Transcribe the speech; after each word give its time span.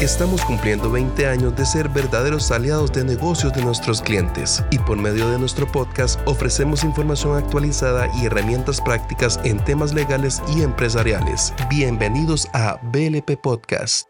Estamos 0.00 0.44
cumpliendo 0.44 0.90
20 0.90 1.26
años 1.28 1.54
de 1.56 1.64
ser 1.64 1.88
verdaderos 1.88 2.50
aliados 2.50 2.92
de 2.92 3.04
negocios 3.04 3.52
de 3.52 3.64
nuestros 3.64 4.02
clientes 4.02 4.62
y 4.70 4.78
por 4.78 4.98
medio 4.98 5.30
de 5.30 5.38
nuestro 5.38 5.66
podcast 5.70 6.20
ofrecemos 6.26 6.82
información 6.82 7.36
actualizada 7.36 8.08
y 8.16 8.26
herramientas 8.26 8.80
prácticas 8.80 9.40
en 9.44 9.64
temas 9.64 9.94
legales 9.94 10.42
y 10.54 10.62
empresariales. 10.62 11.54
Bienvenidos 11.70 12.48
a 12.52 12.78
BLP 12.82 13.40
Podcast. 13.40 14.08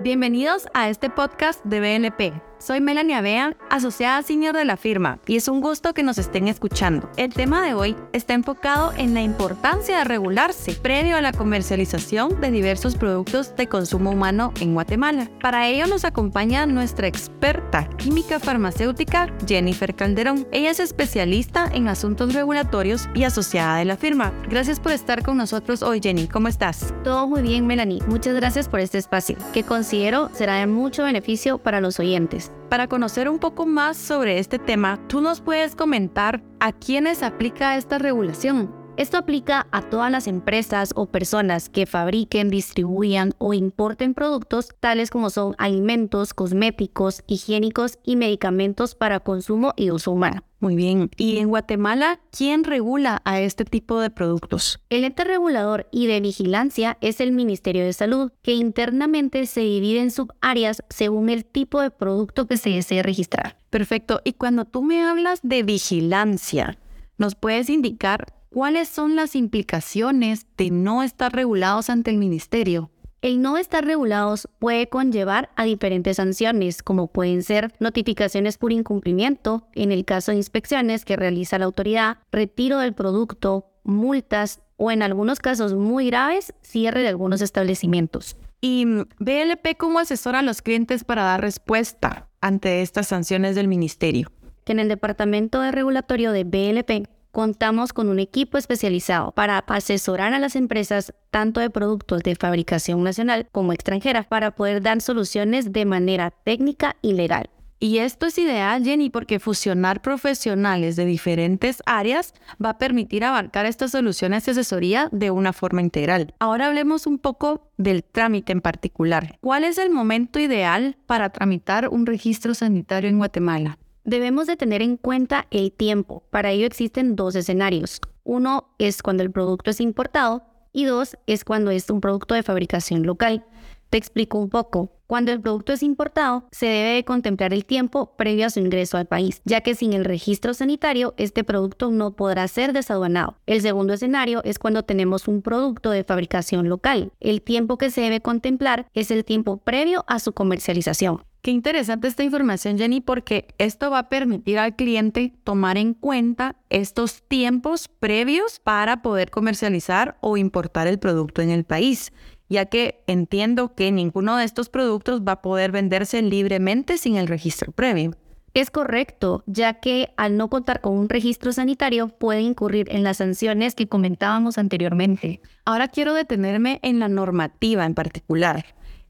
Bienvenidos 0.00 0.66
a 0.72 0.88
este 0.88 1.10
podcast 1.10 1.62
de 1.64 1.80
BNP. 1.80 2.47
Soy 2.58 2.80
Melanie 2.80 3.14
Avea, 3.14 3.56
asociada 3.70 4.20
senior 4.22 4.56
de 4.56 4.64
la 4.64 4.76
firma, 4.76 5.20
y 5.26 5.36
es 5.36 5.46
un 5.46 5.60
gusto 5.60 5.94
que 5.94 6.02
nos 6.02 6.18
estén 6.18 6.48
escuchando. 6.48 7.08
El 7.16 7.32
tema 7.32 7.64
de 7.64 7.72
hoy 7.72 7.94
está 8.12 8.34
enfocado 8.34 8.92
en 8.96 9.14
la 9.14 9.22
importancia 9.22 9.98
de 9.98 10.04
regularse 10.04 10.72
previo 10.72 11.16
a 11.16 11.20
la 11.20 11.32
comercialización 11.32 12.40
de 12.40 12.50
diversos 12.50 12.96
productos 12.96 13.54
de 13.54 13.68
consumo 13.68 14.10
humano 14.10 14.52
en 14.60 14.74
Guatemala. 14.74 15.30
Para 15.40 15.68
ello 15.68 15.86
nos 15.86 16.04
acompaña 16.04 16.66
nuestra 16.66 17.06
experta 17.06 17.88
química 17.96 18.40
farmacéutica 18.40 19.32
Jennifer 19.46 19.94
Calderón. 19.94 20.48
Ella 20.50 20.72
es 20.72 20.80
especialista 20.80 21.70
en 21.72 21.86
asuntos 21.86 22.34
regulatorios 22.34 23.08
y 23.14 23.22
asociada 23.22 23.76
de 23.76 23.84
la 23.84 23.96
firma. 23.96 24.32
Gracias 24.48 24.80
por 24.80 24.90
estar 24.90 25.22
con 25.22 25.36
nosotros 25.36 25.82
hoy, 25.82 26.00
Jenny. 26.02 26.26
¿Cómo 26.26 26.48
estás? 26.48 26.92
Todo 27.04 27.28
muy 27.28 27.42
bien, 27.42 27.68
Melanie. 27.68 28.02
Muchas 28.08 28.34
gracias 28.34 28.68
por 28.68 28.80
este 28.80 28.98
espacio, 28.98 29.36
que 29.52 29.62
considero 29.62 30.28
será 30.32 30.56
de 30.56 30.66
mucho 30.66 31.04
beneficio 31.04 31.58
para 31.58 31.80
los 31.80 32.00
oyentes. 32.00 32.47
Para 32.68 32.86
conocer 32.86 33.28
un 33.28 33.38
poco 33.38 33.64
más 33.64 33.96
sobre 33.96 34.38
este 34.38 34.58
tema, 34.58 34.98
tú 35.08 35.20
nos 35.20 35.40
puedes 35.40 35.74
comentar 35.74 36.42
a 36.60 36.72
quiénes 36.72 37.22
aplica 37.22 37.76
esta 37.76 37.98
regulación. 37.98 38.77
Esto 38.98 39.16
aplica 39.16 39.68
a 39.70 39.82
todas 39.82 40.10
las 40.10 40.26
empresas 40.26 40.90
o 40.96 41.06
personas 41.06 41.68
que 41.68 41.86
fabriquen, 41.86 42.50
distribuyan 42.50 43.32
o 43.38 43.54
importen 43.54 44.12
productos 44.12 44.70
tales 44.80 45.12
como 45.12 45.30
son 45.30 45.54
alimentos, 45.56 46.34
cosméticos, 46.34 47.22
higiénicos 47.28 48.00
y 48.02 48.16
medicamentos 48.16 48.96
para 48.96 49.20
consumo 49.20 49.72
y 49.76 49.92
uso 49.92 50.10
humano. 50.10 50.42
Muy 50.58 50.74
bien. 50.74 51.10
¿Y 51.16 51.38
en 51.38 51.46
Guatemala 51.46 52.18
quién 52.36 52.64
regula 52.64 53.22
a 53.24 53.40
este 53.40 53.64
tipo 53.64 54.00
de 54.00 54.10
productos? 54.10 54.80
El 54.90 55.04
ente 55.04 55.22
regulador 55.22 55.86
y 55.92 56.08
de 56.08 56.20
vigilancia 56.20 56.98
es 57.00 57.20
el 57.20 57.30
Ministerio 57.30 57.84
de 57.84 57.92
Salud, 57.92 58.32
que 58.42 58.54
internamente 58.54 59.46
se 59.46 59.60
divide 59.60 60.00
en 60.00 60.10
subáreas 60.10 60.82
según 60.88 61.28
el 61.28 61.44
tipo 61.44 61.80
de 61.80 61.92
producto 61.92 62.48
que 62.48 62.56
se 62.56 62.70
desee 62.70 63.04
registrar. 63.04 63.58
Perfecto. 63.70 64.20
Y 64.24 64.32
cuando 64.32 64.64
tú 64.64 64.82
me 64.82 65.04
hablas 65.04 65.38
de 65.44 65.62
vigilancia, 65.62 66.80
¿nos 67.16 67.36
puedes 67.36 67.70
indicar 67.70 68.37
¿Cuáles 68.50 68.88
son 68.88 69.14
las 69.14 69.36
implicaciones 69.36 70.46
de 70.56 70.70
no 70.70 71.02
estar 71.02 71.34
regulados 71.34 71.90
ante 71.90 72.10
el 72.10 72.16
ministerio? 72.16 72.90
El 73.20 73.42
no 73.42 73.58
estar 73.58 73.84
regulados 73.84 74.48
puede 74.58 74.88
conllevar 74.88 75.50
a 75.54 75.64
diferentes 75.64 76.16
sanciones, 76.16 76.82
como 76.82 77.08
pueden 77.08 77.42
ser 77.42 77.74
notificaciones 77.78 78.56
por 78.56 78.72
incumplimiento, 78.72 79.68
en 79.74 79.92
el 79.92 80.06
caso 80.06 80.30
de 80.30 80.38
inspecciones 80.38 81.04
que 81.04 81.16
realiza 81.16 81.58
la 81.58 81.66
autoridad, 81.66 82.18
retiro 82.32 82.78
del 82.78 82.94
producto, 82.94 83.66
multas 83.84 84.62
o 84.78 84.90
en 84.90 85.02
algunos 85.02 85.40
casos 85.40 85.74
muy 85.74 86.06
graves, 86.06 86.54
cierre 86.62 87.02
de 87.02 87.08
algunos 87.08 87.42
establecimientos. 87.42 88.36
¿Y 88.62 88.86
BLP 89.18 89.76
cómo 89.76 89.98
asesora 89.98 90.38
a 90.38 90.42
los 90.42 90.62
clientes 90.62 91.04
para 91.04 91.22
dar 91.22 91.42
respuesta 91.42 92.28
ante 92.40 92.80
estas 92.80 93.08
sanciones 93.08 93.56
del 93.56 93.68
ministerio? 93.68 94.32
En 94.64 94.78
el 94.78 94.88
Departamento 94.88 95.60
de 95.60 95.70
Regulatorio 95.70 96.32
de 96.32 96.44
BLP 96.44 97.08
contamos 97.38 97.92
con 97.92 98.08
un 98.08 98.18
equipo 98.18 98.58
especializado 98.58 99.30
para 99.30 99.58
asesorar 99.58 100.34
a 100.34 100.40
las 100.40 100.56
empresas 100.56 101.14
tanto 101.30 101.60
de 101.60 101.70
productos 101.70 102.24
de 102.24 102.34
fabricación 102.34 103.04
nacional 103.04 103.46
como 103.52 103.72
extranjera 103.72 104.24
para 104.24 104.56
poder 104.56 104.82
dar 104.82 105.00
soluciones 105.00 105.72
de 105.72 105.84
manera 105.84 106.32
técnica 106.32 106.96
y 107.00 107.12
legal. 107.12 107.48
Y 107.78 107.98
esto 107.98 108.26
es 108.26 108.38
ideal, 108.38 108.82
Jenny, 108.82 109.08
porque 109.08 109.38
fusionar 109.38 110.02
profesionales 110.02 110.96
de 110.96 111.04
diferentes 111.04 111.80
áreas 111.86 112.34
va 112.60 112.70
a 112.70 112.78
permitir 112.78 113.22
abarcar 113.22 113.66
estas 113.66 113.92
soluciones 113.92 114.44
de 114.44 114.50
asesoría 114.50 115.08
de 115.12 115.30
una 115.30 115.52
forma 115.52 115.80
integral. 115.80 116.34
Ahora 116.40 116.66
hablemos 116.66 117.06
un 117.06 117.20
poco 117.20 117.70
del 117.76 118.02
trámite 118.02 118.50
en 118.50 118.62
particular. 118.62 119.38
¿Cuál 119.40 119.62
es 119.62 119.78
el 119.78 119.90
momento 119.90 120.40
ideal 120.40 120.96
para 121.06 121.30
tramitar 121.30 121.88
un 121.88 122.04
registro 122.04 122.52
sanitario 122.54 123.08
en 123.08 123.18
Guatemala? 123.18 123.78
Debemos 124.08 124.46
de 124.46 124.56
tener 124.56 124.80
en 124.80 124.96
cuenta 124.96 125.48
el 125.50 125.70
tiempo. 125.70 126.22
Para 126.30 126.50
ello 126.50 126.64
existen 126.64 127.14
dos 127.14 127.34
escenarios. 127.34 128.00
Uno 128.24 128.70
es 128.78 129.02
cuando 129.02 129.22
el 129.22 129.30
producto 129.30 129.70
es 129.70 129.82
importado 129.82 130.44
y 130.72 130.86
dos 130.86 131.18
es 131.26 131.44
cuando 131.44 131.70
es 131.70 131.90
un 131.90 132.00
producto 132.00 132.34
de 132.34 132.42
fabricación 132.42 133.02
local. 133.02 133.44
Te 133.90 133.98
explico 133.98 134.38
un 134.38 134.48
poco. 134.48 134.90
Cuando 135.06 135.30
el 135.30 135.42
producto 135.42 135.74
es 135.74 135.82
importado, 135.82 136.44
se 136.52 136.64
debe 136.64 136.94
de 136.94 137.04
contemplar 137.04 137.52
el 137.52 137.66
tiempo 137.66 138.16
previo 138.16 138.46
a 138.46 138.50
su 138.50 138.60
ingreso 138.60 138.96
al 138.96 139.04
país, 139.04 139.42
ya 139.44 139.60
que 139.60 139.74
sin 139.74 139.92
el 139.92 140.06
registro 140.06 140.54
sanitario, 140.54 141.12
este 141.18 141.44
producto 141.44 141.90
no 141.90 142.16
podrá 142.16 142.48
ser 142.48 142.72
desaduanado. 142.72 143.36
El 143.44 143.60
segundo 143.60 143.92
escenario 143.92 144.42
es 144.42 144.58
cuando 144.58 144.84
tenemos 144.84 145.28
un 145.28 145.42
producto 145.42 145.90
de 145.90 146.04
fabricación 146.04 146.70
local. 146.70 147.12
El 147.20 147.42
tiempo 147.42 147.76
que 147.76 147.90
se 147.90 148.00
debe 148.00 148.22
contemplar 148.22 148.86
es 148.94 149.10
el 149.10 149.26
tiempo 149.26 149.58
previo 149.58 150.06
a 150.08 150.18
su 150.18 150.32
comercialización. 150.32 151.27
Qué 151.42 151.52
interesante 151.52 152.08
esta 152.08 152.24
información, 152.24 152.78
Jenny, 152.78 153.00
porque 153.00 153.46
esto 153.58 153.90
va 153.90 154.00
a 154.00 154.08
permitir 154.08 154.58
al 154.58 154.74
cliente 154.74 155.32
tomar 155.44 155.78
en 155.78 155.94
cuenta 155.94 156.56
estos 156.68 157.22
tiempos 157.22 157.88
previos 157.88 158.58
para 158.58 159.02
poder 159.02 159.30
comercializar 159.30 160.18
o 160.20 160.36
importar 160.36 160.88
el 160.88 160.98
producto 160.98 161.40
en 161.40 161.50
el 161.50 161.64
país, 161.64 162.12
ya 162.48 162.66
que 162.66 163.04
entiendo 163.06 163.74
que 163.74 163.92
ninguno 163.92 164.36
de 164.36 164.44
estos 164.44 164.68
productos 164.68 165.22
va 165.22 165.32
a 165.32 165.42
poder 165.42 165.70
venderse 165.70 166.22
libremente 166.22 166.98
sin 166.98 167.16
el 167.16 167.28
registro 167.28 167.70
previo. 167.70 168.16
Es 168.54 168.70
correcto, 168.70 169.44
ya 169.46 169.74
que 169.74 170.12
al 170.16 170.36
no 170.36 170.48
contar 170.48 170.80
con 170.80 170.98
un 170.98 171.08
registro 171.08 171.52
sanitario 171.52 172.08
puede 172.08 172.40
incurrir 172.40 172.88
en 172.90 173.04
las 173.04 173.18
sanciones 173.18 173.76
que 173.76 173.86
comentábamos 173.86 174.58
anteriormente. 174.58 175.40
Ahora 175.64 175.86
quiero 175.86 176.14
detenerme 176.14 176.80
en 176.82 176.98
la 176.98 177.08
normativa 177.08 177.84
en 177.84 177.94
particular. 177.94 178.64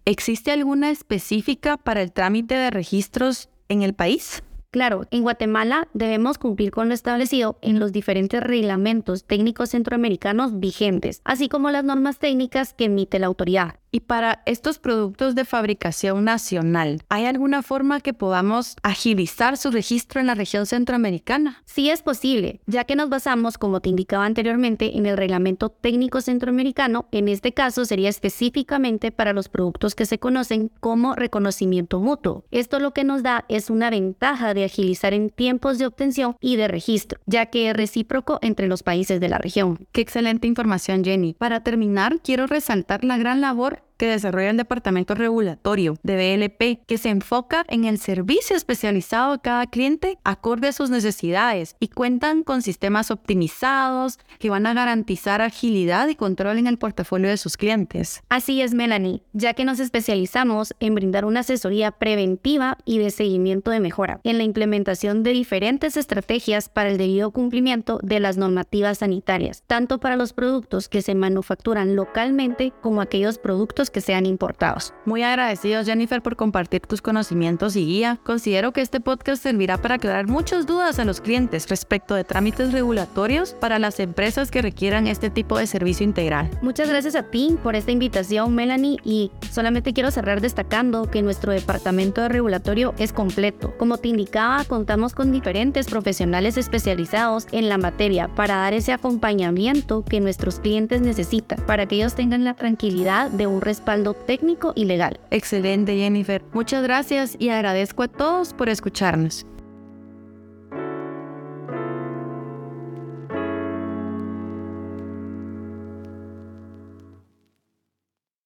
¿Existe 0.08 0.52
alguna 0.52 0.90
específica 0.90 1.76
para 1.76 2.00
el 2.00 2.12
trámite 2.12 2.54
de 2.54 2.70
registros 2.70 3.50
en 3.68 3.82
el 3.82 3.92
país? 3.92 4.42
Claro, 4.70 5.06
en 5.10 5.20
Guatemala 5.20 5.86
debemos 5.92 6.38
cumplir 6.38 6.70
con 6.70 6.88
lo 6.88 6.94
establecido 6.94 7.58
en 7.60 7.78
los 7.78 7.92
diferentes 7.92 8.42
reglamentos 8.42 9.26
técnicos 9.26 9.68
centroamericanos 9.68 10.60
vigentes, 10.60 11.20
así 11.24 11.50
como 11.50 11.70
las 11.70 11.84
normas 11.84 12.18
técnicas 12.18 12.72
que 12.72 12.84
emite 12.84 13.18
la 13.18 13.26
autoridad. 13.26 13.80
Y 13.90 14.00
para 14.00 14.42
estos 14.44 14.78
productos 14.78 15.34
de 15.34 15.46
fabricación 15.46 16.24
nacional, 16.24 17.02
¿hay 17.08 17.24
alguna 17.24 17.62
forma 17.62 18.00
que 18.00 18.12
podamos 18.12 18.76
agilizar 18.82 19.56
su 19.56 19.70
registro 19.70 20.20
en 20.20 20.26
la 20.26 20.34
región 20.34 20.66
centroamericana? 20.66 21.62
Sí 21.64 21.88
es 21.88 22.02
posible, 22.02 22.60
ya 22.66 22.84
que 22.84 22.96
nos 22.96 23.08
basamos, 23.08 23.56
como 23.56 23.80
te 23.80 23.88
indicaba 23.88 24.26
anteriormente, 24.26 24.98
en 24.98 25.06
el 25.06 25.16
reglamento 25.16 25.70
técnico 25.70 26.20
centroamericano. 26.20 27.06
En 27.12 27.28
este 27.28 27.52
caso 27.52 27.86
sería 27.86 28.10
específicamente 28.10 29.10
para 29.10 29.32
los 29.32 29.48
productos 29.48 29.94
que 29.94 30.04
se 30.04 30.18
conocen 30.18 30.70
como 30.80 31.14
reconocimiento 31.14 32.00
mutuo. 32.00 32.44
Esto 32.50 32.80
lo 32.80 32.92
que 32.92 33.04
nos 33.04 33.22
da 33.22 33.46
es 33.48 33.70
una 33.70 33.88
ventaja 33.88 34.52
de 34.52 34.64
agilizar 34.64 35.14
en 35.14 35.30
tiempos 35.30 35.78
de 35.78 35.86
obtención 35.86 36.36
y 36.40 36.56
de 36.56 36.68
registro, 36.68 37.20
ya 37.24 37.46
que 37.46 37.70
es 37.70 37.76
recíproco 37.76 38.38
entre 38.42 38.68
los 38.68 38.82
países 38.82 39.18
de 39.18 39.28
la 39.28 39.38
región. 39.38 39.86
Qué 39.92 40.02
excelente 40.02 40.46
información, 40.46 41.04
Jenny. 41.04 41.34
Para 41.34 41.62
terminar, 41.62 42.20
quiero 42.22 42.46
resaltar 42.46 43.04
la 43.04 43.16
gran 43.16 43.40
labor 43.40 43.87
que 43.98 44.06
desarrolla 44.06 44.50
el 44.50 44.56
Departamento 44.56 45.14
Regulatorio 45.14 45.96
de 46.02 46.16
BLP, 46.16 46.86
que 46.86 46.98
se 46.98 47.10
enfoca 47.10 47.64
en 47.68 47.84
el 47.84 47.98
servicio 47.98 48.56
especializado 48.56 49.32
a 49.32 49.38
cada 49.38 49.66
cliente 49.66 50.18
acorde 50.24 50.68
a 50.68 50.72
sus 50.72 50.88
necesidades 50.88 51.76
y 51.80 51.88
cuentan 51.88 52.44
con 52.44 52.62
sistemas 52.62 53.10
optimizados 53.10 54.18
que 54.38 54.50
van 54.50 54.66
a 54.66 54.74
garantizar 54.74 55.42
agilidad 55.42 56.08
y 56.08 56.14
control 56.14 56.58
en 56.58 56.66
el 56.66 56.78
portafolio 56.78 57.28
de 57.28 57.36
sus 57.36 57.56
clientes. 57.56 58.22
Así 58.28 58.62
es, 58.62 58.72
Melanie, 58.72 59.22
ya 59.32 59.54
que 59.54 59.64
nos 59.64 59.80
especializamos 59.80 60.74
en 60.80 60.94
brindar 60.94 61.24
una 61.24 61.40
asesoría 61.40 61.90
preventiva 61.90 62.78
y 62.84 62.98
de 62.98 63.10
seguimiento 63.10 63.70
de 63.70 63.80
mejora 63.80 64.20
en 64.24 64.38
la 64.38 64.44
implementación 64.44 65.22
de 65.22 65.32
diferentes 65.32 65.96
estrategias 65.96 66.68
para 66.68 66.90
el 66.90 66.98
debido 66.98 67.32
cumplimiento 67.32 67.98
de 68.02 68.20
las 68.20 68.36
normativas 68.36 68.98
sanitarias, 68.98 69.64
tanto 69.66 69.98
para 69.98 70.16
los 70.16 70.32
productos 70.32 70.88
que 70.88 71.02
se 71.02 71.14
manufacturan 71.14 71.96
localmente 71.96 72.72
como 72.80 73.00
aquellos 73.00 73.38
productos 73.38 73.87
que 73.90 74.00
sean 74.00 74.26
importados. 74.26 74.94
Muy 75.04 75.22
agradecidos 75.22 75.86
Jennifer 75.86 76.22
por 76.22 76.36
compartir 76.36 76.80
tus 76.82 77.02
conocimientos 77.02 77.76
y 77.76 77.84
guía. 77.84 78.18
Considero 78.24 78.72
que 78.72 78.80
este 78.80 79.00
podcast 79.00 79.42
servirá 79.42 79.78
para 79.78 79.96
aclarar 79.96 80.26
muchas 80.26 80.66
dudas 80.66 80.98
a 80.98 81.04
los 81.04 81.20
clientes 81.20 81.68
respecto 81.68 82.14
de 82.14 82.24
trámites 82.24 82.72
regulatorios 82.72 83.54
para 83.54 83.78
las 83.78 84.00
empresas 84.00 84.50
que 84.50 84.62
requieran 84.62 85.06
este 85.06 85.30
tipo 85.30 85.58
de 85.58 85.66
servicio 85.66 86.04
integral. 86.04 86.50
Muchas 86.62 86.88
gracias 86.88 87.14
a 87.14 87.22
ti 87.24 87.56
por 87.62 87.76
esta 87.76 87.92
invitación, 87.92 88.54
Melanie, 88.54 88.98
y 89.04 89.30
solamente 89.50 89.92
quiero 89.92 90.10
cerrar 90.10 90.40
destacando 90.40 91.10
que 91.10 91.22
nuestro 91.22 91.52
departamento 91.52 92.20
de 92.20 92.28
regulatorio 92.28 92.94
es 92.98 93.12
completo. 93.12 93.74
Como 93.78 93.98
te 93.98 94.08
indicaba, 94.08 94.64
contamos 94.64 95.14
con 95.14 95.32
diferentes 95.32 95.86
profesionales 95.86 96.56
especializados 96.56 97.46
en 97.52 97.68
la 97.68 97.78
materia 97.78 98.28
para 98.28 98.56
dar 98.56 98.74
ese 98.74 98.92
acompañamiento 98.92 100.04
que 100.04 100.20
nuestros 100.20 100.60
clientes 100.60 101.00
necesitan, 101.00 101.60
para 101.66 101.86
que 101.86 101.96
ellos 101.96 102.14
tengan 102.14 102.44
la 102.44 102.54
tranquilidad 102.54 103.30
de 103.30 103.46
un 103.46 103.60
respaldo 103.78 104.14
técnico 104.14 104.72
y 104.74 104.84
legal. 104.84 105.20
Excelente, 105.30 105.96
Jennifer. 105.96 106.42
Muchas 106.52 106.82
gracias 106.82 107.36
y 107.38 107.50
agradezco 107.50 108.02
a 108.02 108.08
todos 108.08 108.52
por 108.52 108.68
escucharnos. 108.68 109.46